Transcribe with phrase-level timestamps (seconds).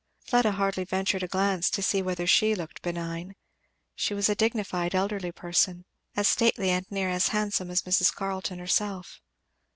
[0.25, 3.35] Fleda hardly ventured a glance to see whether she looked benign.
[3.93, 5.85] She was a dignified elderly person,
[6.15, 8.11] as stately and near as handsome as Mrs.
[8.11, 9.21] Carleton herself.